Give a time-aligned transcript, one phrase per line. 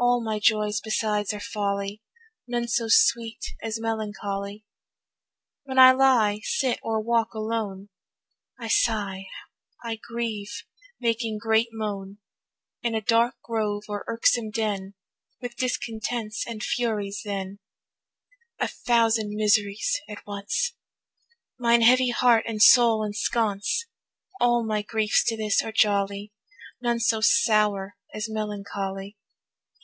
[0.00, 2.02] All my joys besides are folly,
[2.46, 4.64] None so sweet as melancholy.
[5.64, 7.88] When I lie, sit, or walk alone,
[8.60, 9.26] I sigh,
[9.82, 10.52] I grieve,
[11.00, 12.18] making great moan,
[12.80, 14.94] In a dark grove, or irksome den,
[15.42, 17.58] With discontents and Furies then,
[18.60, 20.74] A thousand miseries at once
[21.58, 23.84] Mine heavy heart and soul ensconce,
[24.40, 26.32] All my griefs to this are jolly,
[26.80, 29.16] None so sour as melancholy.